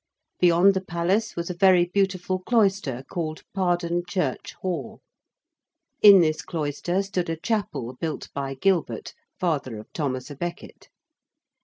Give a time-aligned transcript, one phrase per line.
[0.39, 4.97] Beyond the Palace was a very beautiful cloister called Pardon Church Haugh.
[6.01, 10.87] In this cloister stood a chapel built by Gilbert, father of Thomas à Becket.